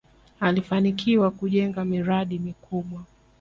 [0.39, 3.03] alifanikiwa kujenga miradi mikubwa